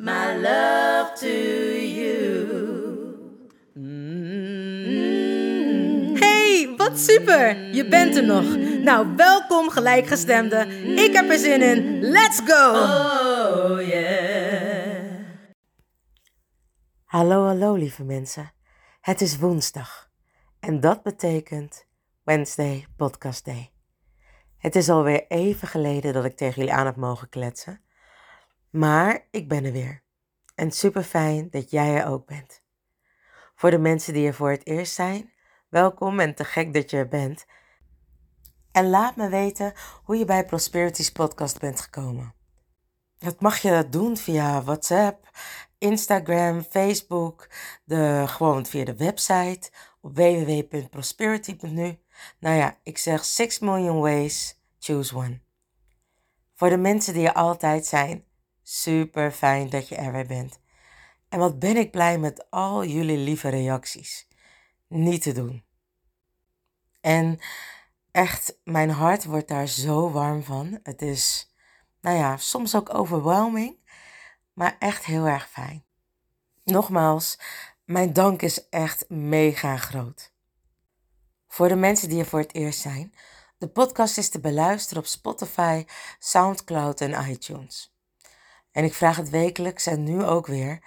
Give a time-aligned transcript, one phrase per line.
[0.00, 2.18] my love to you.
[6.18, 7.74] Hey, wat super!
[7.74, 8.56] Je bent er nog.
[8.82, 10.66] Nou, welkom gelijkgestemde.
[10.96, 12.00] Ik heb er zin in.
[12.00, 12.70] Let's go!
[12.70, 15.18] Oh yeah.
[17.04, 18.52] Hallo, hallo lieve mensen.
[19.00, 20.10] Het is woensdag
[20.60, 21.86] en dat betekent
[22.22, 23.72] Wednesday Podcast Day.
[24.58, 27.80] Het is alweer even geleden dat ik tegen jullie aan heb mogen kletsen,
[28.70, 30.02] maar ik ben er weer.
[30.54, 32.62] En super fijn dat jij er ook bent.
[33.54, 35.32] Voor de mensen die er voor het eerst zijn,
[35.68, 37.46] welkom en te gek dat je er bent.
[38.72, 39.72] En laat me weten
[40.04, 42.34] hoe je bij Prosperity's podcast bent gekomen.
[43.18, 45.28] Dat mag je doen via WhatsApp,
[45.78, 47.48] Instagram, Facebook,
[47.84, 51.98] de, gewoon via de website op www.prosperity.nu.
[52.38, 55.40] Nou ja, ik zeg 6 million ways, choose one.
[56.54, 58.24] Voor de mensen die er altijd zijn,
[58.70, 60.60] super fijn dat je er weer bent.
[61.28, 64.28] En wat ben ik blij met al jullie lieve reacties.
[64.86, 65.64] Niet te doen.
[67.00, 67.38] En
[68.10, 70.80] echt, mijn hart wordt daar zo warm van.
[70.82, 71.54] Het is,
[72.00, 73.76] nou ja, soms ook overwhelming,
[74.52, 75.84] maar echt heel erg fijn.
[76.64, 77.38] Nogmaals,
[77.84, 80.32] mijn dank is echt mega groot.
[81.48, 83.14] Voor de mensen die er voor het eerst zijn,
[83.58, 85.84] de podcast is te beluisteren op Spotify,
[86.18, 87.90] SoundCloud en iTunes.
[88.72, 90.82] En ik vraag het wekelijks en nu ook weer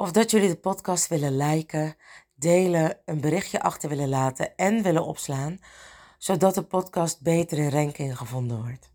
[0.00, 1.96] of dat jullie de podcast willen liken,
[2.34, 5.58] delen, een berichtje achter willen laten en willen opslaan,
[6.18, 8.90] zodat de podcast beter in ranking gevonden wordt.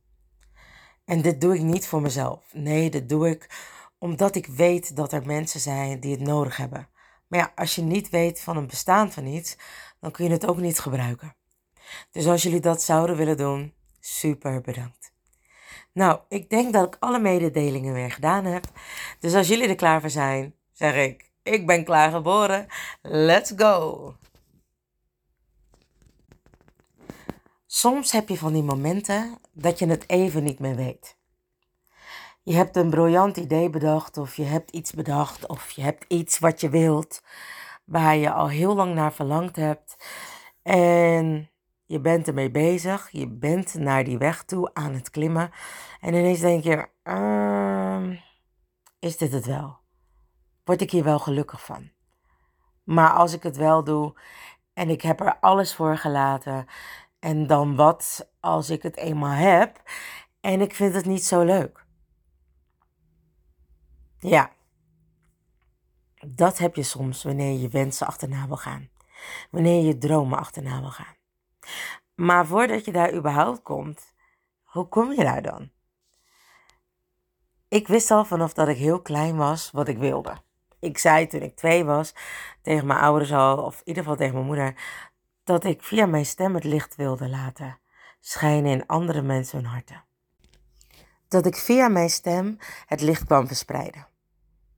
[1.06, 2.54] En dit doe ik niet voor mezelf.
[2.54, 3.50] Nee, dit doe ik
[3.98, 6.90] omdat ik weet dat er mensen zijn die het nodig hebben.
[7.28, 9.58] Maar ja, als je niet weet van een bestaan van iets,
[10.00, 11.36] dan kun je het ook niet gebruiken.
[12.12, 15.13] Dus als jullie dat zouden willen doen, super bedankt.
[15.94, 18.66] Nou, ik denk dat ik alle mededelingen weer gedaan heb.
[19.20, 22.68] Dus als jullie er klaar voor zijn, zeg ik: Ik ben klaar geboren.
[23.02, 24.16] Let's go!
[27.66, 31.18] Soms heb je van die momenten dat je het even niet meer weet.
[32.44, 36.40] Je hebt een briljant idee bedacht, of je hebt iets bedacht, of je hebt iets
[36.40, 37.22] wat je wilt,
[37.86, 39.96] waar je al heel lang naar verlangd hebt.
[40.64, 41.50] En
[41.86, 45.52] je bent ermee bezig, je bent naar die weg toe aan het klimmen.
[46.00, 48.16] En ineens denk je: ehm,
[49.00, 49.78] Is dit het wel?
[50.64, 51.92] Word ik hier wel gelukkig van?
[52.84, 54.14] Maar als ik het wel doe
[54.74, 56.66] en ik heb er alles voor gelaten,
[57.20, 59.82] en dan wat als ik het eenmaal heb
[60.42, 61.86] en ik vind het niet zo leuk?
[64.20, 64.52] Ja,
[66.28, 68.90] dat heb je soms wanneer je wensen achterna wil gaan.
[69.52, 71.16] Wanneer je dromen achterna wil gaan.
[72.16, 74.14] Maar voordat je daar überhaupt komt,
[74.64, 75.72] hoe kom je daar dan?
[77.68, 80.38] Ik wist al vanaf dat ik heel klein was wat ik wilde.
[80.80, 82.16] Ik zei toen ik twee was
[82.62, 84.76] tegen mijn ouders al, of in ieder geval tegen mijn moeder,
[85.44, 87.78] dat ik via mijn stem het licht wilde laten
[88.20, 90.04] schijnen in andere mensen hun harten.
[91.28, 94.08] Dat ik via mijn stem het licht kwam verspreiden.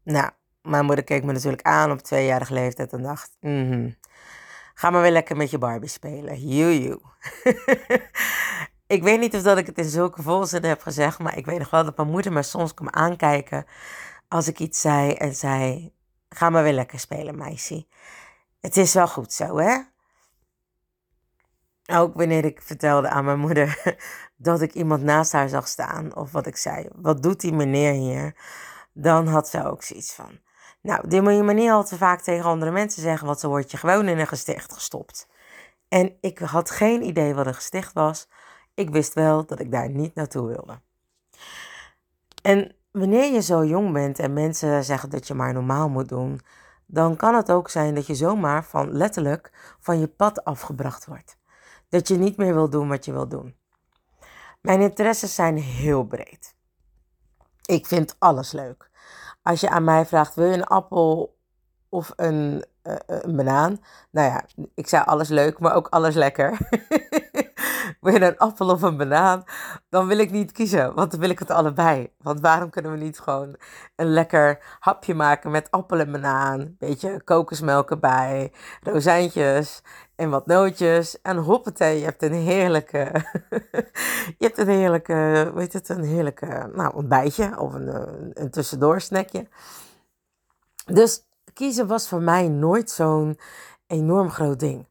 [0.03, 0.31] Nou,
[0.62, 3.90] mijn moeder keek me natuurlijk aan op tweejarige leeftijd en dacht: mhm,
[4.77, 6.48] Ga maar weer lekker met je Barbie spelen.
[6.48, 7.01] Joejoe.
[8.95, 11.60] ik weet niet of dat ik het in zulke volzinnen heb gezegd, maar ik weet
[11.60, 13.66] nog wel dat mijn moeder me soms kwam aankijken
[14.27, 15.94] als ik iets zei en zei:
[16.30, 17.86] Ga maar weer lekker spelen, meisje.
[18.62, 19.77] Het is wel goed zo, hè?
[21.86, 23.98] Ook wanneer ik vertelde aan mijn moeder
[24.38, 27.94] dat ik iemand naast haar zag staan, of wat ik zei, wat doet die meneer
[27.94, 28.36] hier?
[28.94, 30.39] Dan had ze ook zoiets van.
[30.86, 33.48] Nou, dit moet je maar niet al te vaak tegen andere mensen zeggen, want zo
[33.48, 35.28] word je gewoon in een gesticht gestopt.
[35.88, 38.28] En ik had geen idee wat een gesticht was.
[38.74, 40.80] Ik wist wel dat ik daar niet naartoe wilde.
[42.42, 46.42] En wanneer je zo jong bent en mensen zeggen dat je maar normaal moet doen,
[46.86, 51.38] dan kan het ook zijn dat je zomaar van letterlijk van je pad afgebracht wordt.
[51.90, 53.56] Dat je niet meer wil doen wat je wil doen.
[54.62, 56.56] Mijn interesses zijn heel breed.
[57.66, 58.94] Ik vind alles leuk.
[59.45, 61.38] Als je aan mij vraagt, wil je een appel
[61.89, 63.80] of een, uh, een banaan?
[64.12, 66.57] Nou ja, ik zei alles leuk, maar ook alles lekker.
[68.13, 69.44] je een appel of een banaan?
[69.90, 72.12] Dan wil ik niet kiezen, want dan wil ik het allebei.
[72.22, 73.56] Want waarom kunnen we niet gewoon
[73.96, 76.75] een lekker hapje maken met appel en banaan?
[76.80, 79.81] Beetje kokosmelk erbij, rozijntjes
[80.16, 81.22] en wat nootjes.
[81.22, 83.12] En hoppatee, je hebt een heerlijke,
[84.40, 87.88] je hebt een heerlijke, weet het, een heerlijke nou, ontbijtje of een,
[88.34, 89.48] een, tussendoor-snackje.
[90.86, 91.24] Dus
[91.54, 93.40] kiezen was voor mij nooit zo'n
[93.88, 94.88] enorm groot ding.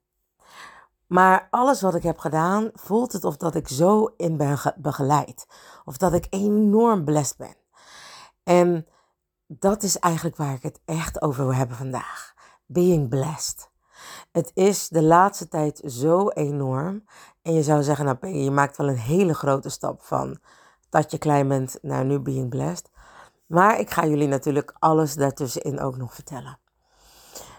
[1.06, 5.46] Maar alles wat ik heb gedaan, voelt het of dat ik zo in ben begeleid.
[5.84, 7.56] Of dat ik enorm blessed ben.
[8.42, 8.86] En
[9.46, 12.34] dat is eigenlijk waar ik het echt over wil hebben vandaag.
[12.66, 13.70] Being blessed.
[14.32, 17.04] Het is de laatste tijd zo enorm.
[17.42, 20.38] En je zou zeggen, nou je maakt wel een hele grote stap van
[20.88, 22.90] dat je klein bent naar nu being blessed.
[23.46, 26.58] Maar ik ga jullie natuurlijk alles daartussenin ook nog vertellen.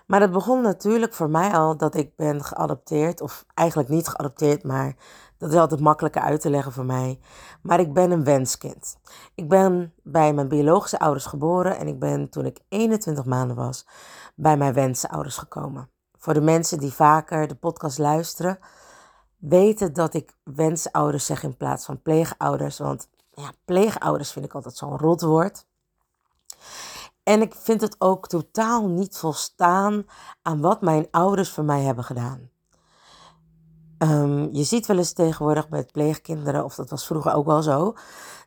[0.05, 4.63] Maar het begon natuurlijk voor mij al dat ik ben geadopteerd, of eigenlijk niet geadopteerd,
[4.63, 4.95] maar
[5.37, 7.19] dat is altijd makkelijker uit te leggen voor mij.
[7.61, 8.97] Maar ik ben een wenskind.
[9.35, 13.87] Ik ben bij mijn biologische ouders geboren en ik ben toen ik 21 maanden was
[14.35, 15.89] bij mijn wensouders gekomen.
[16.17, 18.59] Voor de mensen die vaker de podcast luisteren,
[19.37, 22.77] weten dat ik wensouders zeg in plaats van pleegouders.
[22.77, 25.65] Want ja, pleegouders vind ik altijd zo'n rot woord.
[27.25, 30.05] En ik vind het ook totaal niet volstaan
[30.41, 32.49] aan wat mijn ouders voor mij hebben gedaan.
[33.97, 37.93] Ehm, je ziet wel eens tegenwoordig met pleegkinderen, of dat was vroeger ook wel zo,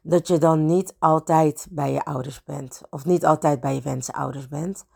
[0.02, 2.80] dat je dan niet altijd bij je ouders bent.
[2.90, 4.86] Of niet altijd bij je wensenouders bent.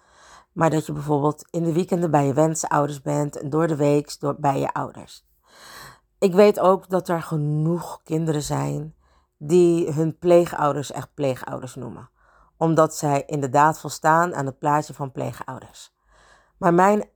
[0.52, 4.20] Maar dat je bijvoorbeeld in de weekenden bij je wensenouders bent en door de week
[4.20, 5.26] door, bij je ouders.
[6.18, 8.94] Ik weet ook dat er genoeg kinderen zijn
[9.38, 12.10] die hun pleegouders echt pleegouders noemen
[12.62, 15.94] omdat zij inderdaad volstaan aan het plaatje van pleegouders.
[16.58, 17.08] Maar mijn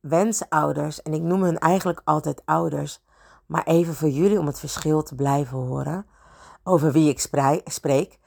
[0.00, 3.02] wensouders, en ik noem hun eigenlijk altijd ouders,
[3.46, 6.06] maar even voor jullie om het verschil te blijven horen
[6.62, 7.20] over wie ik
[7.64, 8.18] spreek,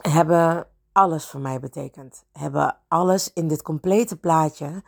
[0.00, 2.24] hebben alles voor mij betekend.
[2.32, 4.82] Hebben alles in dit complete plaatje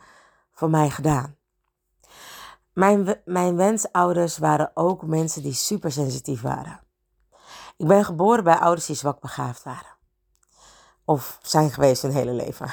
[0.51, 1.35] voor mij gedaan.
[2.73, 6.79] Mijn, mijn wensouders waren ook mensen die super sensitief waren.
[7.77, 9.92] Ik ben geboren bij ouders die zwak begaafd waren.
[11.05, 12.71] Of zijn geweest hun hele leven.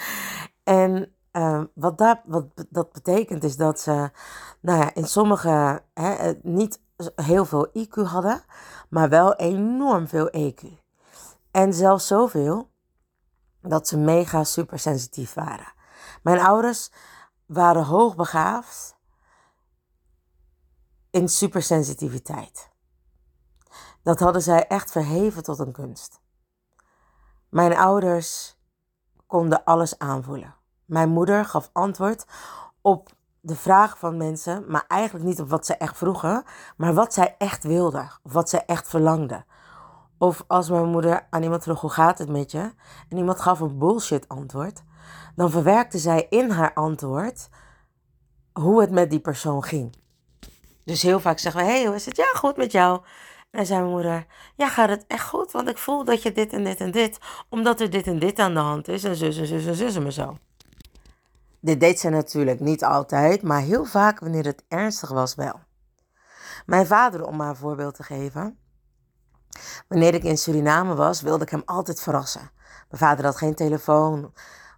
[0.64, 4.10] en uh, wat, dat, wat dat betekent is dat ze
[4.60, 6.80] nou ja, in sommige hè, niet
[7.14, 8.44] heel veel IQ hadden,
[8.88, 10.84] maar wel enorm veel EQ.
[11.50, 12.70] En zelfs zoveel
[13.60, 15.72] dat ze mega super sensitief waren.
[16.22, 16.90] Mijn ouders
[17.46, 18.96] waren hoogbegaafd
[21.10, 22.70] in supersensitiviteit.
[24.02, 26.20] Dat hadden zij echt verheven tot een kunst.
[27.48, 28.56] Mijn ouders
[29.26, 30.54] konden alles aanvoelen.
[30.84, 32.24] Mijn moeder gaf antwoord
[32.80, 33.08] op
[33.40, 36.44] de vraag van mensen, maar eigenlijk niet op wat ze echt vroegen,
[36.76, 39.46] maar wat zij echt wilden, wat zij echt verlangden.
[40.18, 42.72] Of als mijn moeder aan iemand vroeg hoe gaat het met je,
[43.08, 44.82] en iemand gaf een bullshit antwoord,
[45.34, 47.48] dan verwerkte zij in haar antwoord
[48.52, 49.96] hoe het met die persoon ging.
[50.84, 52.16] Dus heel vaak zeggen we, hey, hoe is het?
[52.16, 53.00] Ja, goed met jou.
[53.56, 55.52] En zei mijn moeder, ja gaat het echt goed?
[55.52, 58.38] Want ik voel dat je dit en dit en dit, omdat er dit en dit
[58.38, 60.36] aan de hand is en zus en zus en zus en zo.
[61.60, 65.60] Dit deed ze natuurlijk niet altijd, maar heel vaak wanneer het ernstig was wel.
[66.66, 68.58] Mijn vader, om maar een voorbeeld te geven.
[69.88, 72.50] Wanneer ik in Suriname was, wilde ik hem altijd verrassen.
[72.88, 74.32] Mijn vader had geen telefoon.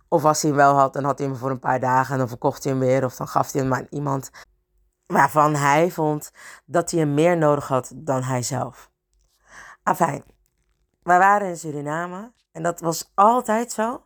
[0.09, 2.19] Of als hij hem wel had, dan had hij hem voor een paar dagen en
[2.19, 3.05] dan verkocht hij hem weer.
[3.05, 4.31] Of dan gaf hij hem aan iemand
[5.09, 6.33] waarvan hij vond
[6.65, 8.91] dat hij hem meer nodig had dan hij zelf.
[9.83, 10.25] Afijn,
[11.03, 14.05] wij waren in Suriname en dat was altijd zo.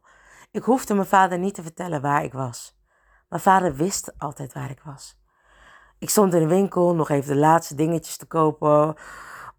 [0.50, 2.76] Ik hoefde mijn vader niet te vertellen waar ik was.
[3.28, 5.20] Mijn vader wist altijd waar ik was.
[5.98, 8.94] Ik stond in de winkel nog even de laatste dingetjes te kopen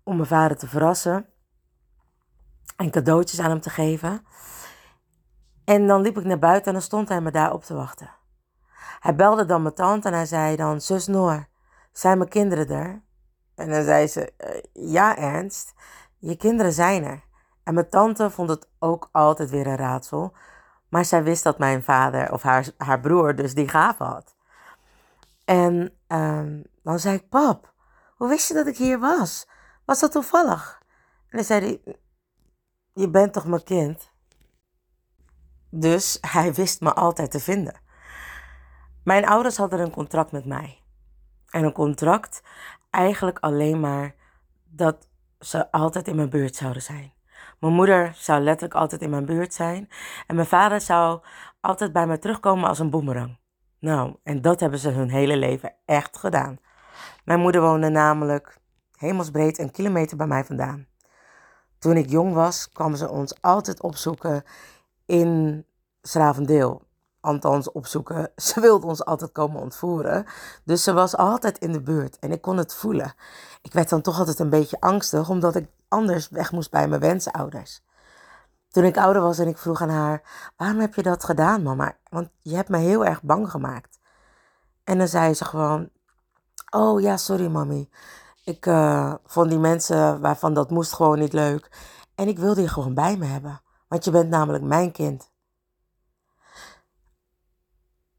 [0.03, 1.25] om mijn vader te verrassen
[2.75, 4.25] en cadeautjes aan hem te geven.
[5.65, 8.09] En dan liep ik naar buiten en dan stond hij me daar op te wachten.
[9.03, 11.47] Hij belde dan mijn tante en hij zei dan, zus Noor,
[11.91, 13.01] zijn mijn kinderen er?
[13.55, 15.73] En dan zei ze, eh, ja Ernst,
[16.17, 17.23] je kinderen zijn er.
[17.63, 20.33] En mijn tante vond het ook altijd weer een raadsel.
[20.89, 24.35] Maar zij wist dat mijn vader of haar, haar broer dus die gave had.
[25.45, 27.73] En ehm, dan zei ik, pap,
[28.15, 29.47] hoe wist je dat ik hier was?
[29.85, 30.81] Was dat toevallig?
[31.29, 31.95] En dan zei hij,
[32.93, 34.11] je bent toch mijn kind?
[35.69, 37.81] Dus hij wist me altijd te vinden.
[39.03, 40.81] Mijn ouders hadden een contract met mij.
[41.49, 42.41] En een contract
[42.89, 44.15] eigenlijk alleen maar
[44.63, 45.07] dat
[45.39, 47.13] ze altijd in mijn buurt zouden zijn.
[47.59, 49.89] Mijn moeder zou letterlijk altijd in mijn buurt zijn.
[50.27, 51.21] En mijn vader zou
[51.61, 53.37] altijd bij me terugkomen als een boemerang.
[53.79, 56.59] Nou, en dat hebben ze hun hele leven echt gedaan.
[57.23, 58.57] Mijn moeder woonde namelijk
[58.97, 60.87] hemelsbreed een kilometer bij mij vandaan.
[61.79, 64.43] Toen ik jong was, kwam ze ons altijd opzoeken
[65.05, 65.65] in
[66.01, 66.81] Schravendeel.
[67.23, 68.31] Althans, opzoeken.
[68.45, 70.25] Ze wilde ons altijd komen ontvoeren.
[70.63, 73.13] Dus ze was altijd in de buurt en ik kon het voelen.
[73.61, 77.01] Ik werd dan toch altijd een beetje angstig, omdat ik anders weg moest bij mijn
[77.01, 77.83] wensouders.
[78.69, 80.21] Toen ik ouder was en ik vroeg aan haar:
[80.57, 81.97] Waarom heb je dat gedaan, mama?
[82.09, 83.99] Want je hebt me heel erg bang gemaakt.
[84.83, 85.89] En dan zei ze gewoon:
[86.69, 87.89] Oh ja, sorry, mami.
[88.43, 91.71] Ik uh, vond die mensen waarvan dat moest gewoon niet leuk.
[92.15, 93.61] En ik wilde je gewoon bij me hebben.
[93.87, 95.31] Want je bent namelijk mijn kind.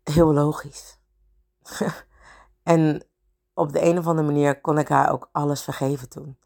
[0.04, 0.98] Heel logisch.
[2.62, 3.04] en
[3.54, 6.38] op de een of andere manier kon ik haar ook alles vergeven toen.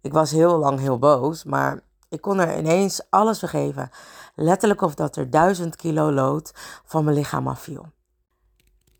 [0.00, 3.90] Ik was heel lang heel boos, maar ik kon er ineens alles vergeven.
[4.34, 6.52] Letterlijk of dat er duizend kilo lood
[6.84, 7.86] van mijn lichaam afviel.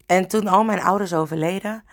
[0.07, 1.85] En toen al mijn ouders overleden,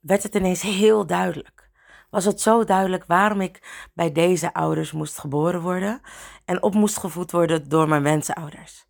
[0.00, 1.70] werd het ineens heel duidelijk.
[2.10, 6.00] Was het zo duidelijk waarom ik bij deze ouders moest geboren worden
[6.44, 8.86] en op moest gevoed worden door mijn wensenouders.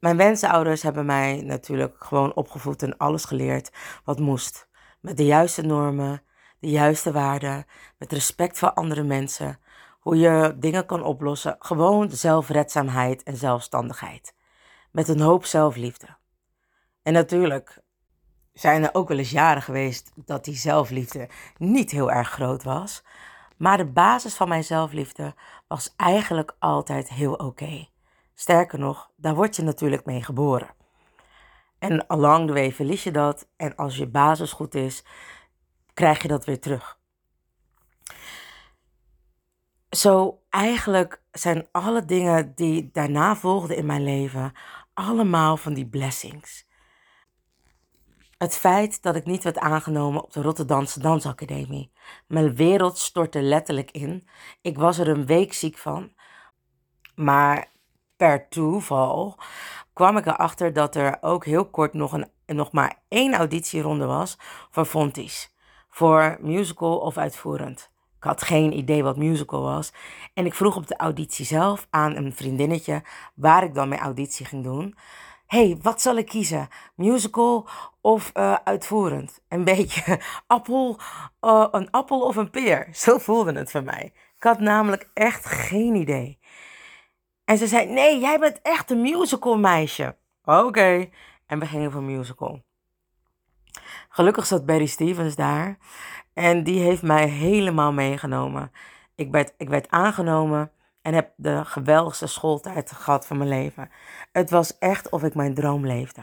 [0.00, 3.70] Mijn wensenouders hebben mij natuurlijk gewoon opgevoed en alles geleerd
[4.04, 4.68] wat moest.
[5.00, 6.22] Met de juiste normen,
[6.60, 9.58] de juiste waarden, met respect voor andere mensen,
[10.00, 14.34] hoe je dingen kan oplossen, gewoon zelfredzaamheid en zelfstandigheid.
[14.92, 16.06] Met een hoop zelfliefde.
[17.02, 17.78] En natuurlijk
[18.52, 23.04] zijn er ook wel eens jaren geweest dat die zelfliefde niet heel erg groot was.
[23.56, 25.34] Maar de basis van mijn zelfliefde
[25.68, 27.88] was eigenlijk altijd heel oké.
[28.40, 30.68] Sterker nog, daar word je natuurlijk mee geboren.
[31.78, 33.48] En along the way verlies je dat.
[33.56, 35.04] En als je basis goed is,
[35.94, 36.98] krijg je dat weer terug.
[39.90, 44.52] Zo eigenlijk zijn alle dingen die daarna volgden in mijn leven
[44.94, 46.66] allemaal van die blessings.
[48.36, 51.92] Het feit dat ik niet werd aangenomen op de Rotterdamse Dansacademie.
[52.26, 54.28] Mijn wereld stortte letterlijk in.
[54.60, 56.12] Ik was er een week ziek van.
[57.14, 57.76] Maar
[58.18, 59.36] per toeval
[59.92, 64.38] kwam ik erachter dat er ook heel kort nog, een, nog maar één auditieronde was
[64.70, 65.54] voor Fonties.
[65.88, 67.90] Voor musical of uitvoerend.
[68.16, 69.92] Ik had geen idee wat musical was.
[70.34, 73.02] En ik vroeg op de auditie zelf aan een vriendinnetje
[73.34, 74.96] waar ik dan mijn auditie ging doen.
[75.46, 76.68] hey, wat zal ik kiezen?
[76.94, 77.68] Musical
[78.00, 79.40] of uh, uitvoerend?
[79.48, 80.98] Een beetje appel,
[81.40, 82.88] uh, een appel of een peer.
[82.92, 84.12] Zo voelde het voor mij.
[84.36, 86.38] Ik had namelijk echt geen idee.
[87.48, 90.16] En ze zei: Nee, jij bent echt een musical meisje.
[90.44, 91.08] Oké.
[91.46, 92.62] En we gingen voor musical.
[94.08, 95.78] Gelukkig zat Barry Stevens daar.
[96.32, 98.72] En die heeft mij helemaal meegenomen.
[99.14, 100.70] Ik werd, ik werd aangenomen
[101.02, 103.90] en heb de geweldigste schooltijd gehad van mijn leven.
[104.32, 106.22] Het was echt of ik mijn droom leefde.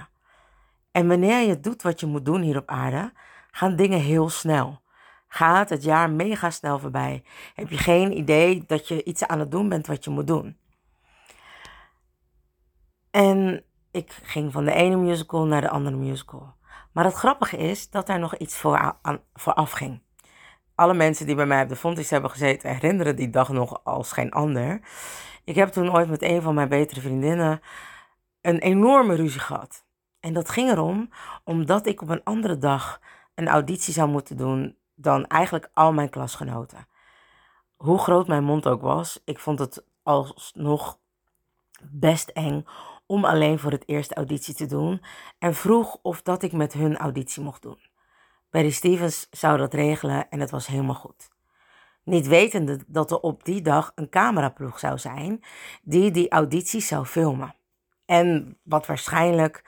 [0.91, 3.11] En wanneer je doet wat je moet doen hier op aarde,
[3.51, 4.81] gaan dingen heel snel.
[5.27, 7.23] Gaat het jaar mega snel voorbij.
[7.55, 10.57] Heb je geen idee dat je iets aan het doen bent wat je moet doen.
[13.15, 16.55] En ik ging van de ene musical naar de andere musical.
[16.91, 20.01] Maar het grappige is dat daar nog iets voor, aan, vooraf ging.
[20.75, 24.11] Alle mensen die bij mij op de Fontis hebben gezeten herinneren die dag nog als
[24.11, 24.81] geen ander.
[25.43, 27.61] Ik heb toen ooit met een van mijn betere vriendinnen
[28.41, 29.85] een enorme ruzie gehad.
[30.19, 31.09] En dat ging erom
[31.43, 33.01] omdat ik op een andere dag
[33.35, 36.87] een auditie zou moeten doen dan eigenlijk al mijn klasgenoten.
[37.75, 40.99] Hoe groot mijn mond ook was, ik vond het alsnog
[41.91, 42.65] best eng
[43.05, 45.01] om alleen voor het eerste auditie te doen
[45.39, 47.79] en vroeg of dat ik met hun auditie mocht doen.
[48.49, 51.29] Barry Stevens zou dat regelen en het was helemaal goed.
[52.03, 55.43] Niet wetende dat er op die dag een cameraploeg zou zijn
[55.81, 57.55] die die auditie zou filmen.
[58.05, 59.63] En wat waarschijnlijk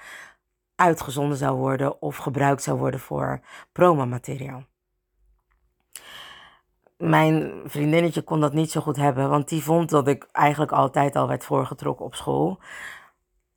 [0.75, 3.41] uitgezonden zou worden of gebruikt zou worden voor
[3.72, 4.63] promomateriaal.
[6.98, 11.15] Mijn vriendinnetje kon dat niet zo goed hebben, want die vond dat ik eigenlijk altijd
[11.15, 12.60] al werd voorgetrokken op school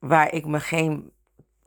[0.00, 1.12] waar ik me geen,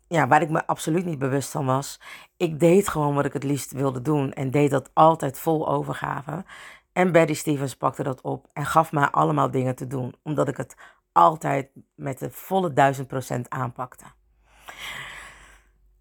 [0.07, 1.99] ja, waar ik me absoluut niet bewust van was.
[2.37, 6.45] Ik deed gewoon wat ik het liefst wilde doen en deed dat altijd vol overgave.
[6.93, 10.57] En Betty Stevens pakte dat op en gaf mij allemaal dingen te doen, omdat ik
[10.57, 10.75] het
[11.11, 14.05] altijd met de volle duizend procent aanpakte.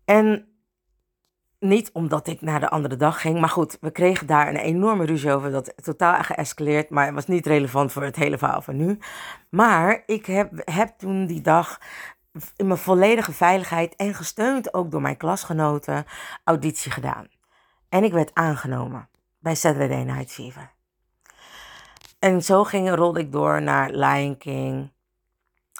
[0.05, 0.47] En
[1.59, 5.05] niet omdat ik naar de andere dag ging, maar goed, we kregen daar een enorme
[5.05, 5.51] ruzie over.
[5.51, 8.99] Dat totaal geëscaleerd, maar het was niet relevant voor het hele verhaal van nu.
[9.49, 11.81] Maar ik heb, heb toen die dag
[12.57, 16.05] in mijn volledige veiligheid en gesteund ook door mijn klasgenoten
[16.45, 17.29] auditie gedaan.
[17.89, 19.09] En ik werd aangenomen
[19.39, 20.71] bij Saturday Night Fever.
[22.19, 24.93] En zo ging, rolde ik door naar Lion King.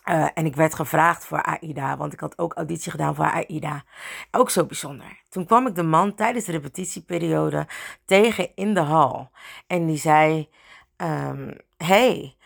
[0.05, 3.85] Uh, en ik werd gevraagd voor AIDA, want ik had ook auditie gedaan voor AIDA.
[4.31, 5.21] Ook zo bijzonder.
[5.29, 7.67] Toen kwam ik de man tijdens de repetitieperiode
[8.05, 9.31] tegen in de hal.
[9.67, 10.49] En die zei:
[10.97, 12.37] um, Hey,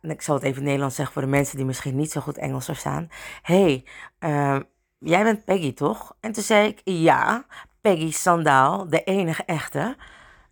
[0.00, 2.64] ik zal het even Nederlands zeggen voor de mensen die misschien niet zo goed Engels
[2.64, 3.08] verstaan.
[3.42, 3.84] Hey,
[4.20, 4.58] uh,
[4.98, 6.16] jij bent Peggy toch?
[6.20, 7.46] En toen zei ik: Ja,
[7.80, 9.96] Peggy Sandaal, de enige echte.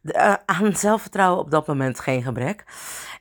[0.01, 2.65] De, uh, aan zelfvertrouwen op dat moment geen gebrek.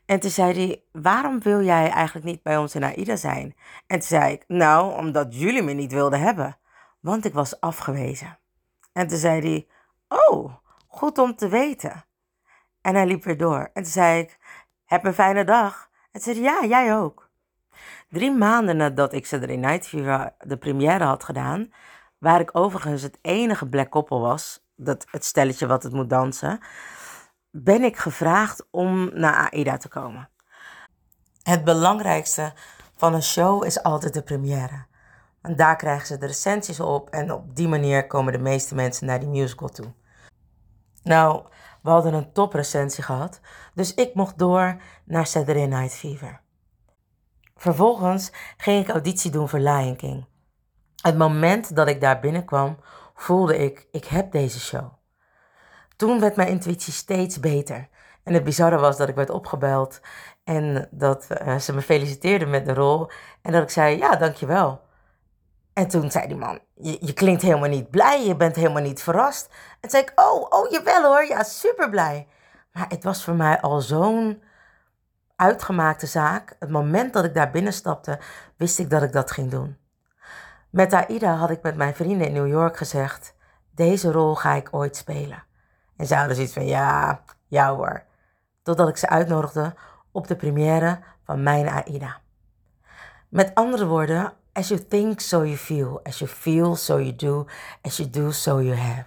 [0.05, 3.55] En toen zei hij, waarom wil jij eigenlijk niet bij ons in AIDA zijn?
[3.88, 6.58] En toen zei ik, nou, omdat jullie me niet wilden hebben.
[7.00, 8.39] Want ik was afgewezen.
[8.93, 9.67] En toen zei hij,
[10.08, 10.55] oh,
[10.88, 12.05] goed om te weten.
[12.81, 13.69] En hij liep weer door.
[13.74, 14.38] En toen zei ik,
[14.89, 15.89] heb een fijne dag.
[16.12, 17.29] En toen zei ja, jij ook.
[18.10, 21.74] Drie maanden nadat ik Saturday Night Fever de première had gedaan,
[22.17, 26.60] waar ik overigens het enige black koppel was, dat, het stelletje wat het moet dansen,
[27.51, 30.29] ben ik gevraagd om naar AIDA te komen.
[31.43, 32.53] Het belangrijkste
[32.96, 34.86] van een show is altijd de première.
[35.41, 39.19] Daar krijgen ze de recensies op en op die manier komen de meeste mensen naar
[39.19, 39.93] die musical toe.
[41.03, 41.46] Nou,
[41.81, 43.39] we hadden een toprecensie gehad,
[43.74, 46.41] dus ik mocht door naar Saturday Night Fever.
[47.55, 50.25] Vervolgens ging ik auditie doen voor Lion King.
[51.01, 52.77] Het moment dat ik daar binnenkwam,
[53.13, 54.93] voelde ik, ik heb deze show.
[55.95, 57.89] Toen werd mijn intuïtie steeds beter.
[58.24, 60.00] En het bizarre was dat ik werd opgebeld
[60.43, 63.09] en dat uh, ze me feliciteerden met de rol.
[63.41, 64.81] En dat ik zei, ja, dankjewel.
[65.79, 69.03] En toen zei die man, je, je klinkt helemaal niet blij, je bent helemaal niet
[69.03, 69.50] verrast.
[69.79, 72.27] En zei ik, oh, oh, jawel hoor, ja, super blij.
[72.71, 74.43] Maar het was voor mij al zo'n
[75.36, 76.55] uitgemaakte zaak.
[76.59, 78.19] Het moment dat ik daar binnenstapte,
[78.57, 79.77] wist ik dat ik dat ging doen.
[80.69, 83.36] Met Aida had ik met mijn vrienden in New York gezegd,
[83.71, 85.43] deze rol ga ik ooit spelen.
[85.97, 88.04] En ze hadden zoiets van, ja, ja hoor.
[88.63, 89.75] Totdat ik ze uitnodigde
[90.12, 92.21] op de première van mijn AIDA.
[93.30, 95.99] Met andere woorden, as you think, so you feel.
[96.03, 97.45] As you feel, so you do.
[97.81, 99.05] As you do, so you have.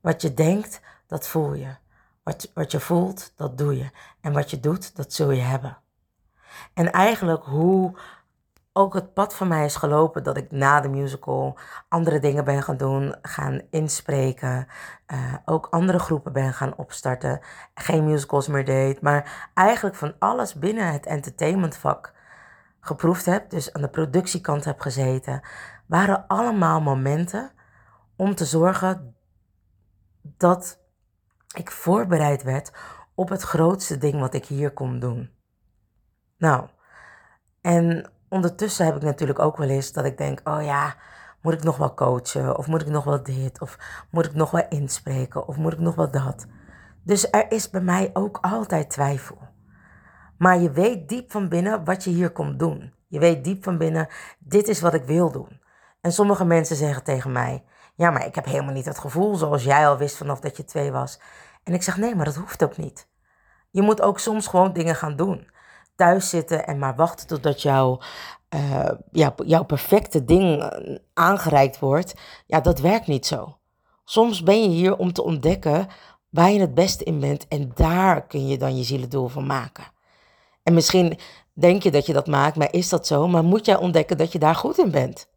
[0.00, 1.76] Wat je denkt, dat voel je.
[2.22, 3.90] Wat, wat je voelt, dat doe je.
[4.20, 5.78] En wat je doet, dat zul je hebben.
[6.74, 7.98] En eigenlijk hoe
[8.72, 12.62] ook het pad van mij is gelopen dat ik na de musical andere dingen ben
[12.62, 14.66] gaan doen, gaan inspreken.
[15.12, 17.40] Uh, ook andere groepen ben gaan opstarten.
[17.74, 22.12] Geen musicals meer deed, maar eigenlijk van alles binnen het entertainmentvak
[22.80, 23.50] geproefd heb.
[23.50, 25.40] Dus aan de productiekant heb gezeten.
[25.86, 27.50] Waren allemaal momenten
[28.16, 29.16] om te zorgen
[30.22, 30.80] dat
[31.56, 32.72] ik voorbereid werd
[33.14, 35.30] op het grootste ding wat ik hier kon doen.
[36.36, 36.68] Nou,
[37.60, 40.96] en ondertussen heb ik natuurlijk ook wel eens dat ik denk: oh ja,
[41.42, 42.58] moet ik nog wel coachen?
[42.58, 43.60] Of moet ik nog wel dit?
[43.60, 43.78] Of
[44.10, 45.48] moet ik nog wel inspreken?
[45.48, 46.46] Of moet ik nog wel dat?
[47.02, 49.38] Dus er is bij mij ook altijd twijfel.
[50.38, 52.92] Maar je weet diep van binnen wat je hier komt doen.
[53.08, 55.60] Je weet diep van binnen, dit is wat ik wil doen.
[56.00, 59.64] En sommige mensen zeggen tegen mij: Ja, maar ik heb helemaal niet het gevoel zoals
[59.64, 61.20] jij al wist vanaf dat je twee was.
[61.62, 63.08] En ik zeg: Nee, maar dat hoeft ook niet.
[63.70, 65.48] Je moet ook soms gewoon dingen gaan doen
[65.98, 68.00] thuis zitten en maar wachten totdat jouw,
[68.54, 72.14] uh, ja, jouw perfecte ding eh, aangereikt wordt,
[72.46, 73.58] ja, dat werkt niet zo.
[74.04, 75.88] Soms ben je hier om te ontdekken
[76.28, 79.84] waar je het beste in bent en daar kun je dan je zielendoel van maken.
[80.68, 81.18] En misschien
[81.52, 83.28] denk je dat je dat maakt, maar is dat zo?
[83.28, 85.28] Maar moet jij ontdekken dat je daar goed in bent?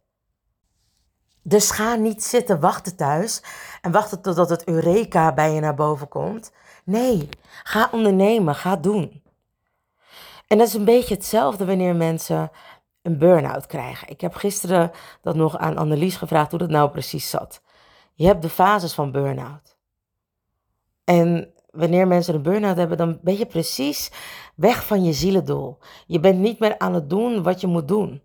[1.41, 3.43] Dus ga niet zitten wachten thuis
[3.81, 6.51] en wachten totdat het Eureka bij je naar boven komt.
[6.83, 7.29] Nee,
[7.63, 9.23] ga ondernemen, ga doen.
[10.47, 12.51] En dat is een beetje hetzelfde wanneer mensen
[13.01, 14.09] een burn-out krijgen.
[14.09, 14.91] Ik heb gisteren
[15.21, 17.61] dat nog aan Annelies gevraagd hoe dat nou precies zat.
[18.13, 19.77] Je hebt de fases van burn-out.
[21.03, 24.11] En wanneer mensen een burn-out hebben, dan ben je precies
[24.55, 25.77] weg van je zielendoel.
[26.05, 28.21] Je bent niet meer aan het doen wat je moet doen.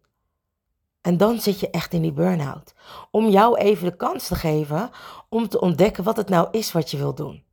[1.00, 2.74] En dan zit je echt in die burn-out.
[3.10, 4.90] Om jou even de kans te geven
[5.28, 7.44] om te ontdekken wat het nou is wat je wil doen.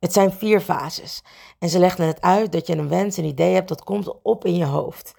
[0.00, 1.22] Het zijn vier fases.
[1.58, 4.44] En ze legden het uit dat je een wens, een idee hebt, dat komt op
[4.44, 5.14] in je hoofd.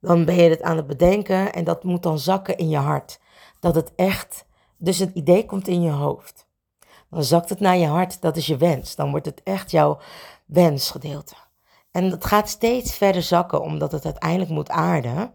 [0.00, 3.20] Dan ben je het aan het bedenken en dat moet dan zakken in je hart.
[3.60, 4.46] Dat het echt,
[4.76, 6.46] dus het idee komt in je hoofd.
[7.14, 8.94] Dan zakt het naar je hart, dat is je wens.
[8.94, 9.98] Dan wordt het echt jouw
[10.46, 11.34] wensgedeelte.
[11.90, 15.32] En dat gaat steeds verder zakken, omdat het uiteindelijk moet aarden.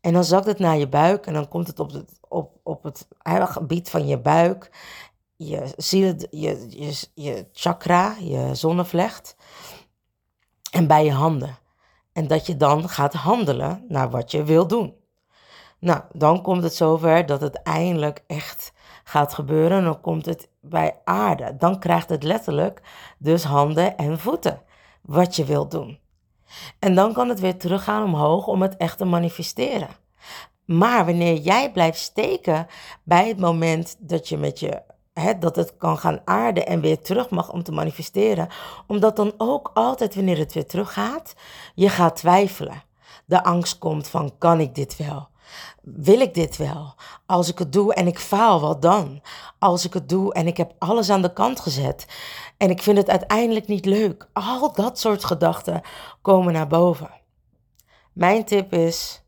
[0.00, 2.82] En dan zakt het naar je buik en dan komt het op het, op, op
[2.82, 4.70] het gebied van je buik,
[5.36, 9.36] je ziel, je, je, je chakra, je zonnevlecht
[10.70, 11.58] en bij je handen.
[12.12, 14.94] En dat je dan gaat handelen naar wat je wil doen.
[15.78, 18.72] Nou, dan komt het zover dat het eindelijk echt
[19.08, 19.84] gaat gebeuren.
[19.84, 21.56] Dan komt het bij aarde.
[21.58, 22.80] Dan krijgt het letterlijk
[23.18, 24.60] dus handen en voeten.
[25.02, 25.98] Wat je wilt doen.
[26.78, 29.88] En dan kan het weer teruggaan omhoog om het echt te manifesteren.
[30.64, 32.66] Maar wanneer jij blijft steken
[33.02, 34.82] bij het moment dat je met je
[35.38, 38.48] dat het kan gaan aarden en weer terug mag om te manifesteren.
[38.86, 41.34] Omdat dan ook altijd wanneer het weer teruggaat,
[41.74, 42.82] je gaat twijfelen.
[43.24, 45.28] De angst komt van kan ik dit wel?
[45.96, 46.94] Wil ik dit wel?
[47.26, 49.22] Als ik het doe en ik faal, wat dan?
[49.58, 52.06] Als ik het doe en ik heb alles aan de kant gezet
[52.56, 54.28] en ik vind het uiteindelijk niet leuk.
[54.32, 55.80] Al dat soort gedachten
[56.22, 57.10] komen naar boven.
[58.12, 59.22] Mijn tip is: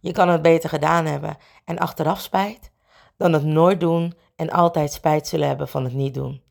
[0.00, 2.70] je kan het beter gedaan hebben en achteraf spijt
[3.16, 6.42] dan het nooit doen en altijd spijt zullen hebben van het niet doen.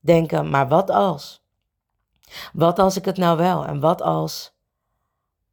[0.00, 1.42] Denken, maar wat als?
[2.52, 4.52] Wat als ik het nou wel en wat als?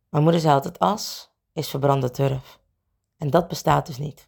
[0.10, 2.60] Mijn moeder zei altijd: as is verbrande turf.
[3.22, 4.28] En dat bestaat dus niet.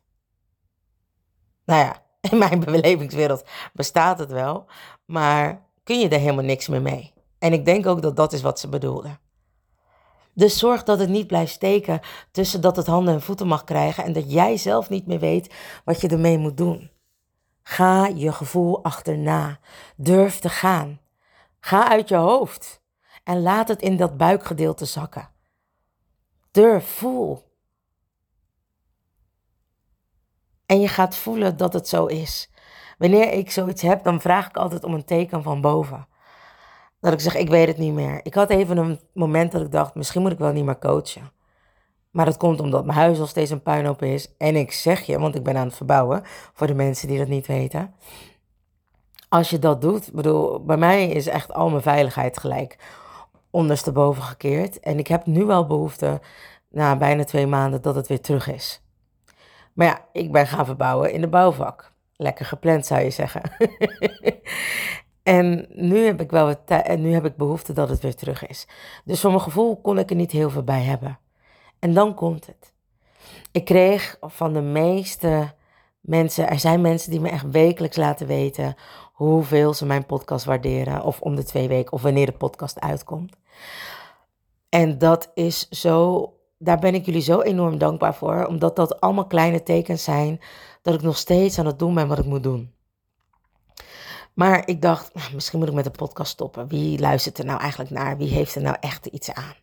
[1.66, 4.66] Nou ja, in mijn belevingswereld bestaat het wel,
[5.06, 7.14] maar kun je er helemaal niks meer mee.
[7.40, 9.18] En ik denk ook dat dat is wat ze bedoelde.
[10.34, 12.00] Dus zorg dat het niet blijft steken
[12.32, 15.54] tussen dat het handen en voeten mag krijgen en dat jij zelf niet meer weet
[15.86, 16.92] wat je ermee moet doen.
[17.62, 19.60] Ga je gevoel achterna.
[19.96, 21.00] Durf te gaan.
[21.60, 22.82] Ga uit je hoofd
[23.24, 25.30] en laat het in dat buikgedeelte zakken.
[26.52, 27.53] Durf, voel.
[30.74, 32.50] En je gaat voelen dat het zo is.
[32.98, 36.08] Wanneer ik zoiets heb, dan vraag ik altijd om een teken van boven.
[37.00, 38.20] Dat ik zeg, ik weet het niet meer.
[38.24, 41.32] Ik had even een moment dat ik dacht, misschien moet ik wel niet meer coachen.
[42.12, 44.36] Maar dat komt omdat mijn huis al steeds een puinhoop is.
[44.38, 46.22] En ik zeg je, want ik ben aan het verbouwen,
[46.54, 47.94] voor de mensen die dat niet weten.
[49.30, 52.78] Als je dat doet, bedoel, bij mij is echt al mijn veiligheid gelijk
[53.52, 54.80] ondersteboven gekeerd.
[54.80, 56.22] En ik heb nu wel behoefte,
[56.70, 58.82] na bijna twee maanden, dat het weer terug is.
[59.74, 61.92] Maar ja, ik ben gaan verbouwen in de bouwvak.
[62.16, 63.42] Lekker gepland zou je zeggen.
[65.24, 68.68] en nu heb ik wel en nu heb ik behoefte dat het weer terug is.
[69.06, 71.20] Dus voor mijn gevoel kon ik er niet heel veel bij hebben.
[71.80, 72.74] En dan komt het.
[73.52, 75.54] Ik kreeg van de meeste
[76.00, 78.76] mensen, er zijn mensen die me echt wekelijks laten weten
[79.14, 81.04] hoeveel ze mijn podcast waarderen.
[81.04, 83.36] Of om de twee weken, of wanneer de podcast uitkomt.
[84.70, 86.28] En dat is zo
[86.64, 90.42] daar ben ik jullie zo enorm dankbaar voor, omdat dat allemaal kleine tekens zijn
[90.82, 92.74] dat ik nog steeds aan het doen ben wat ik moet doen.
[94.34, 96.68] Maar ik dacht, nou, misschien moet ik met de podcast stoppen.
[96.68, 98.18] Wie luistert er nou eigenlijk naar?
[98.18, 99.56] Wie heeft er nou echt iets aan?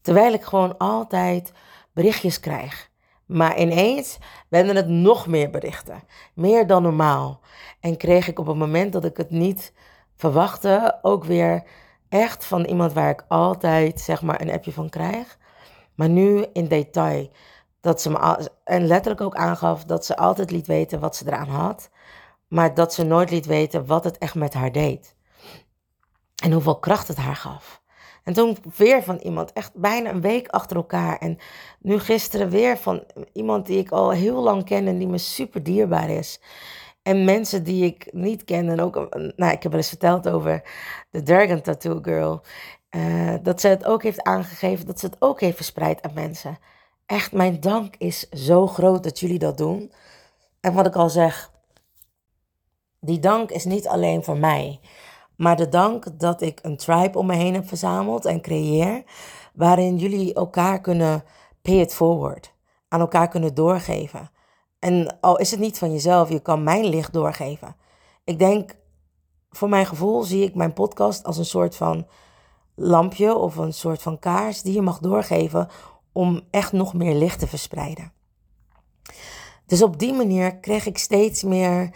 [0.00, 1.52] Terwijl ik gewoon altijd
[1.92, 2.90] berichtjes krijg.
[3.26, 6.02] Maar ineens werden het nog meer berichten.
[6.34, 7.40] Meer dan normaal.
[7.80, 9.72] En kreeg ik op het moment dat ik het niet
[10.16, 11.62] verwachtte ook weer
[12.08, 15.38] echt van iemand waar ik altijd zeg maar een appje van krijg.
[15.98, 17.30] Maar nu in detail.
[17.80, 21.48] Dat ze me en letterlijk ook aangaf dat ze altijd liet weten wat ze eraan
[21.48, 21.90] had.
[22.48, 25.16] Maar dat ze nooit liet weten wat het echt met haar deed.
[26.42, 27.82] En hoeveel kracht het haar gaf.
[28.24, 31.18] En toen weer van iemand, echt bijna een week achter elkaar.
[31.18, 31.38] En
[31.80, 35.62] nu gisteren weer van iemand die ik al heel lang ken en die me super
[35.62, 36.40] dierbaar is.
[37.02, 38.68] En mensen die ik niet ken.
[38.68, 38.94] En ook,
[39.36, 40.62] nou, ik heb wel eens verteld over
[41.10, 42.42] de Dragon Tattoo Girl.
[42.90, 46.58] Uh, dat ze het ook heeft aangegeven, dat ze het ook heeft verspreid aan mensen.
[47.06, 49.92] Echt, mijn dank is zo groot dat jullie dat doen.
[50.60, 51.50] En wat ik al zeg,
[53.00, 54.80] die dank is niet alleen voor mij,
[55.36, 59.02] maar de dank dat ik een tribe om me heen heb verzameld en creëer,
[59.54, 61.24] waarin jullie elkaar kunnen
[61.62, 62.52] pay it forward,
[62.88, 64.30] aan elkaar kunnen doorgeven.
[64.78, 67.76] En al is het niet van jezelf, je kan mijn licht doorgeven.
[68.24, 68.76] Ik denk,
[69.50, 72.06] voor mijn gevoel zie ik mijn podcast als een soort van
[72.78, 75.68] lampje of een soort van kaars die je mag doorgeven
[76.12, 78.12] om echt nog meer licht te verspreiden.
[79.66, 81.90] Dus op die manier kreeg ik steeds meer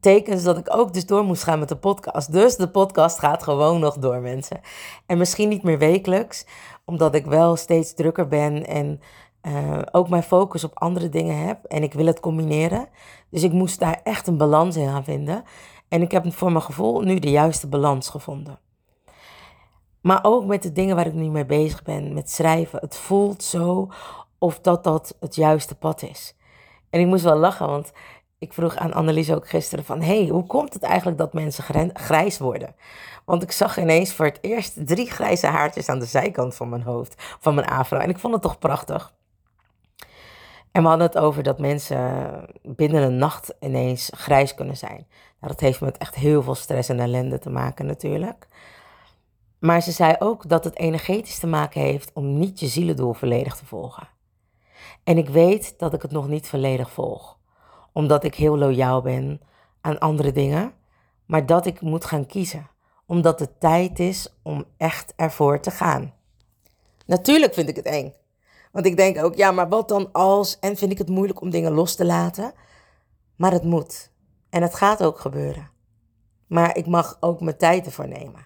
[0.00, 2.32] tekens dat ik ook dus door moest gaan met de podcast.
[2.32, 4.60] Dus de podcast gaat gewoon nog door, mensen.
[5.06, 6.46] En misschien niet meer wekelijks,
[6.84, 9.00] omdat ik wel steeds drukker ben en
[9.42, 11.64] uh, ook mijn focus op andere dingen heb.
[11.64, 12.88] En ik wil het combineren.
[13.30, 15.44] Dus ik moest daar echt een balans in gaan vinden.
[15.88, 18.58] En ik heb voor mijn gevoel nu de juiste balans gevonden.
[20.06, 22.78] Maar ook met de dingen waar ik nu mee bezig ben, met schrijven.
[22.80, 23.90] Het voelt zo
[24.38, 26.36] of dat dat het juiste pad is.
[26.90, 27.92] En ik moest wel lachen, want
[28.38, 30.02] ik vroeg aan Annelies ook gisteren van...
[30.02, 32.74] hey, hoe komt het eigenlijk dat mensen grijs worden?
[33.24, 36.82] Want ik zag ineens voor het eerst drie grijze haartjes aan de zijkant van mijn
[36.82, 37.98] hoofd, van mijn afro.
[37.98, 39.14] En ik vond het toch prachtig.
[40.72, 42.30] En we hadden het over dat mensen
[42.62, 45.06] binnen een nacht ineens grijs kunnen zijn.
[45.40, 48.48] Nou, dat heeft met echt heel veel stress en ellende te maken natuurlijk.
[49.66, 53.56] Maar ze zei ook dat het energetisch te maken heeft om niet je zielendoel volledig
[53.56, 54.08] te volgen.
[55.04, 57.38] En ik weet dat ik het nog niet volledig volg,
[57.92, 59.40] omdat ik heel loyaal ben
[59.80, 60.72] aan andere dingen,
[61.24, 62.70] maar dat ik moet gaan kiezen,
[63.06, 66.14] omdat het tijd is om echt ervoor te gaan.
[67.06, 68.12] Natuurlijk vind ik het eng.
[68.72, 70.58] Want ik denk ook, ja, maar wat dan als?
[70.58, 72.52] En vind ik het moeilijk om dingen los te laten?
[73.36, 74.10] Maar het moet.
[74.50, 75.70] En het gaat ook gebeuren.
[76.46, 78.45] Maar ik mag ook mijn tijd ervoor nemen.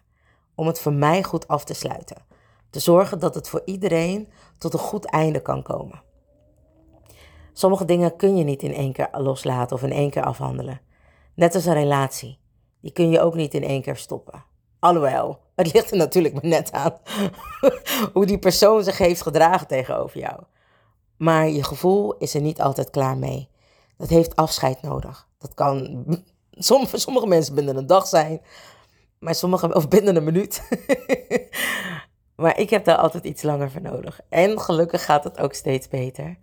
[0.60, 2.16] Om het voor mij goed af te sluiten.
[2.70, 6.02] Te zorgen dat het voor iedereen tot een goed einde kan komen.
[7.52, 10.80] Sommige dingen kun je niet in één keer loslaten of in één keer afhandelen.
[11.34, 12.38] Net als een relatie.
[12.80, 14.44] Die kun je ook niet in één keer stoppen.
[14.78, 16.92] Alhoewel, het ligt er natuurlijk maar net aan
[18.12, 20.42] hoe die persoon zich heeft gedragen tegenover jou.
[21.16, 23.48] Maar je gevoel is er niet altijd klaar mee.
[23.96, 25.28] Dat heeft afscheid nodig.
[25.38, 26.04] Dat kan
[26.50, 28.40] sommige, sommige mensen binnen een dag zijn,
[29.20, 30.68] maar sommige, of binnen een minuut.
[32.42, 34.20] maar ik heb daar altijd iets langer voor nodig.
[34.28, 36.36] En gelukkig gaat het ook steeds beter.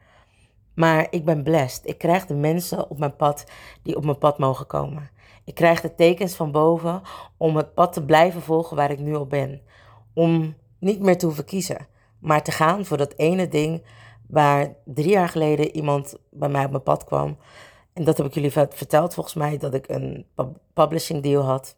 [0.73, 1.87] Maar ik ben blessed.
[1.87, 3.43] Ik krijg de mensen op mijn pad
[3.83, 5.09] die op mijn pad mogen komen.
[5.43, 7.01] Ik krijg de tekens van boven
[7.37, 9.61] om het pad te blijven volgen waar ik nu al ben.
[10.13, 11.87] Om niet meer te hoeven kiezen,
[12.19, 13.83] maar te gaan voor dat ene ding
[14.27, 17.37] waar drie jaar geleden iemand bij mij op mijn pad kwam.
[17.93, 20.25] En dat heb ik jullie verteld volgens mij, dat ik een
[20.73, 21.77] publishing deal had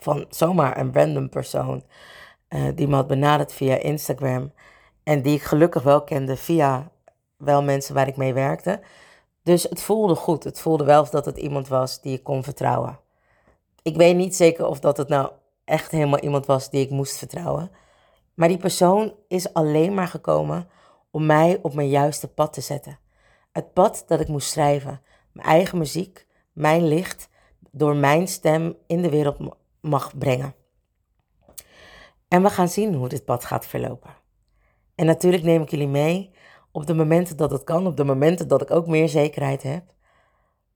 [0.00, 1.82] van zomaar een random persoon
[2.48, 4.52] uh, die me had benaderd via Instagram.
[5.02, 6.90] En die ik gelukkig wel kende via
[7.36, 8.80] wel mensen waar ik mee werkte.
[9.42, 10.44] Dus het voelde goed.
[10.44, 12.98] Het voelde wel dat het iemand was die ik kon vertrouwen.
[13.82, 15.30] Ik weet niet zeker of dat het nou
[15.64, 17.70] echt helemaal iemand was die ik moest vertrouwen.
[18.34, 20.68] Maar die persoon is alleen maar gekomen
[21.10, 22.98] om mij op mijn juiste pad te zetten.
[23.52, 25.00] Het pad dat ik moest schrijven.
[25.32, 27.28] Mijn eigen muziek, mijn licht,
[27.70, 29.38] door mijn stem in de wereld
[29.80, 30.54] mag brengen.
[32.28, 34.14] En we gaan zien hoe dit pad gaat verlopen.
[34.94, 36.30] En natuurlijk neem ik jullie mee
[36.72, 39.84] op de momenten dat het kan, op de momenten dat ik ook meer zekerheid heb.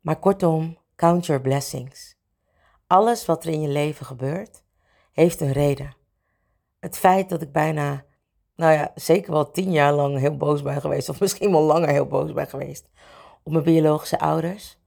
[0.01, 2.17] Maar kortom, count your blessings.
[2.87, 4.62] Alles wat er in je leven gebeurt,
[5.12, 5.97] heeft een reden.
[6.81, 8.05] Het feit dat ik bijna,
[8.57, 11.88] nou ja, zeker wel tien jaar lang heel boos ben geweest, of misschien wel langer
[11.88, 12.88] heel boos ben geweest,
[13.43, 14.79] op mijn biologische ouders,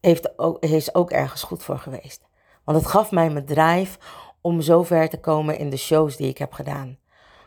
[0.00, 2.28] heeft ook, is ook ergens goed voor geweest.
[2.64, 3.98] Want het gaf mij mijn drive
[4.40, 6.98] om zo ver te komen in de shows die ik heb gedaan.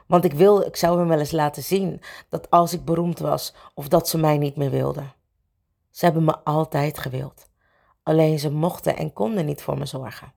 [0.08, 3.54] Want ik, wil, ik zou hem wel eens laten zien dat als ik beroemd was
[3.74, 5.14] of dat ze mij niet meer wilden.
[5.90, 7.50] Ze hebben me altijd gewild.
[8.04, 10.34] Alleen ze mochten en konden niet voor me zorgen.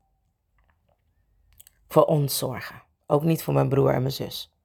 [1.88, 2.82] Voor ons zorgen.
[3.06, 4.55] Ook niet voor mijn broer en mijn zus.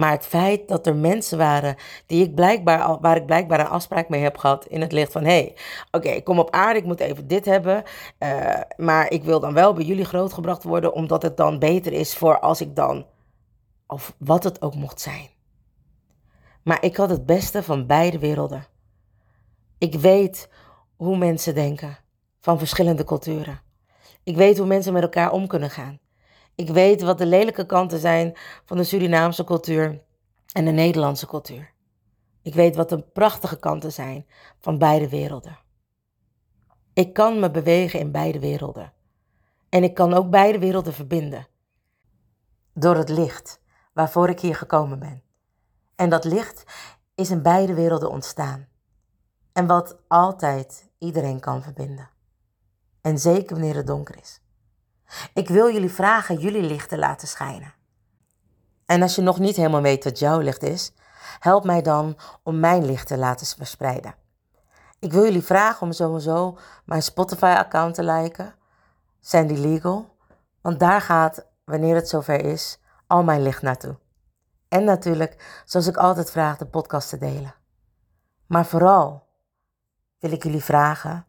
[0.00, 4.08] Maar het feit dat er mensen waren die ik blijkbaar, waar ik blijkbaar een afspraak
[4.08, 5.54] mee heb gehad in het licht van hé, hey,
[5.90, 7.82] oké, ik kom op aarde, ik moet even dit hebben,
[8.18, 12.14] uh, maar ik wil dan wel bij jullie grootgebracht worden omdat het dan beter is
[12.14, 13.06] voor als ik dan,
[13.86, 15.28] of wat het ook mocht zijn.
[16.62, 18.66] Maar ik had het beste van beide werelden.
[19.78, 20.48] Ik weet
[20.96, 21.98] hoe mensen denken
[22.40, 23.60] van verschillende culturen.
[24.22, 25.98] Ik weet hoe mensen met elkaar om kunnen gaan.
[26.60, 30.02] Ik weet wat de lelijke kanten zijn van de Surinaamse cultuur
[30.52, 31.72] en de Nederlandse cultuur.
[32.42, 34.26] Ik weet wat de prachtige kanten zijn
[34.58, 35.58] van beide werelden.
[36.92, 38.92] Ik kan me bewegen in beide werelden.
[39.68, 41.46] En ik kan ook beide werelden verbinden.
[42.74, 43.60] Door het licht
[43.92, 45.22] waarvoor ik hier gekomen ben.
[45.96, 46.64] En dat licht
[47.14, 48.68] is in beide werelden ontstaan.
[49.52, 52.10] En wat altijd iedereen kan verbinden.
[53.00, 54.40] En zeker wanneer het donker is.
[55.34, 57.74] Ik wil jullie vragen jullie licht te laten schijnen.
[58.86, 60.92] En als je nog niet helemaal weet wat jouw licht is,
[61.38, 64.14] help mij dan om mijn licht te laten verspreiden.
[64.98, 68.54] Ik wil jullie vragen om sowieso mijn Spotify-account te liken,
[69.20, 70.16] Sandy Legal,
[70.60, 73.98] want daar gaat, wanneer het zover is, al mijn licht naartoe.
[74.68, 77.54] En natuurlijk, zoals ik altijd vraag, de podcast te delen.
[78.46, 79.26] Maar vooral
[80.18, 81.26] wil ik jullie vragen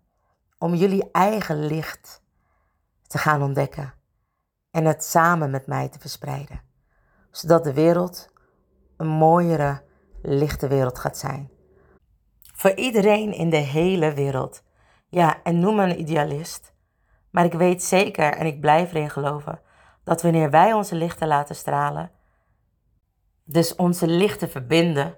[0.57, 2.20] om jullie eigen licht
[3.11, 3.93] te gaan ontdekken
[4.71, 6.61] en het samen met mij te verspreiden,
[7.31, 8.29] zodat de wereld
[8.97, 9.83] een mooiere,
[10.21, 11.49] lichte wereld gaat zijn.
[12.55, 14.63] Voor iedereen in de hele wereld.
[15.09, 16.73] Ja, en noem me een idealist,
[17.29, 19.61] maar ik weet zeker en ik blijf erin geloven
[20.03, 22.11] dat wanneer wij onze lichten laten stralen,
[23.43, 25.17] dus onze lichten verbinden,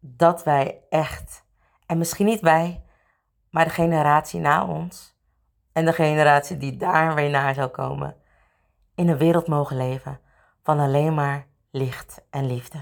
[0.00, 1.44] dat wij echt,
[1.86, 2.84] en misschien niet wij,
[3.50, 5.15] maar de generatie na ons,
[5.76, 8.16] en de generatie die daar weer naar zou komen,
[8.94, 10.20] in een wereld mogen leven
[10.62, 12.78] van alleen maar licht en liefde.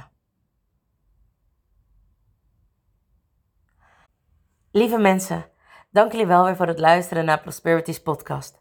[4.71, 5.47] Lieve mensen,
[5.91, 8.59] dank jullie wel weer voor het luisteren naar Prosperities podcast.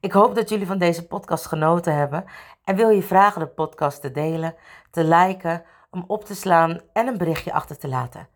[0.00, 2.24] Ik hoop dat jullie van deze podcast genoten hebben
[2.64, 4.54] en wil je vragen de podcast te delen,
[4.90, 8.28] te liken, om op te slaan en een berichtje achter te laten,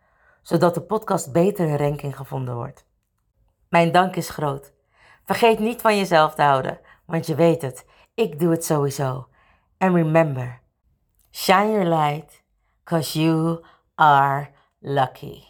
[0.42, 2.86] zodat de podcast beter in ranking gevonden wordt.
[3.68, 4.78] Mijn dank is groot
[5.24, 9.28] Vergeet niet van jezelf te houden, want je weet het, ik doe het sowieso.
[9.78, 10.60] And remember,
[11.30, 12.42] shine your light,
[12.84, 15.49] cause you are lucky.